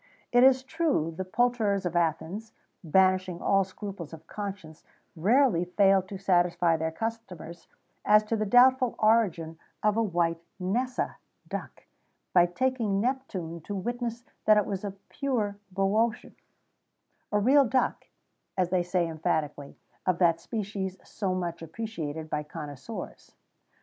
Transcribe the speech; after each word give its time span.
It 0.31 0.43
is 0.43 0.63
true 0.63 1.13
the 1.15 1.23
poulterers 1.23 1.85
of 1.85 1.95
Athens, 1.95 2.53
banishing 2.83 3.39
all 3.39 3.63
scruples 3.63 4.13
of 4.13 4.25
conscience, 4.25 4.83
rarely 5.15 5.63
failed 5.63 6.07
to 6.09 6.17
satisfy 6.17 6.75
their 6.75 6.89
customers 6.89 7.67
as 8.03 8.23
to 8.23 8.35
the 8.35 8.47
doubtful 8.47 8.95
origin 8.97 9.59
of 9.83 9.95
a 9.97 10.01
white 10.01 10.41
nêssa 10.59 11.17
(duck), 11.47 11.83
by 12.33 12.47
taking 12.47 12.99
Neptune 12.99 13.61
to 13.61 13.75
witness 13.75 14.23
that 14.45 14.57
it 14.57 14.65
was 14.65 14.83
a 14.83 14.95
pure 15.09 15.57
Bœotian, 15.71 16.33
a 17.31 17.37
real 17.37 17.65
duck, 17.65 18.07
as 18.57 18.71
they 18.71 18.81
said 18.81 19.05
emphatically, 19.05 19.77
of 20.07 20.17
that 20.17 20.39
species 20.41 20.97
so 21.03 21.35
much 21.35 21.61
appreciated 21.61 22.27
by 22.27 22.41
connoisseurs. 22.41 23.35